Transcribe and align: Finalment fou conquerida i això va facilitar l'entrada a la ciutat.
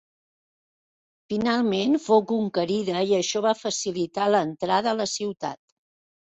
Finalment 1.33 1.97
fou 2.05 2.23
conquerida 2.31 3.03
i 3.11 3.13
això 3.19 3.43
va 3.47 3.53
facilitar 3.61 4.27
l'entrada 4.37 4.95
a 4.95 4.97
la 5.05 5.09
ciutat. 5.15 5.63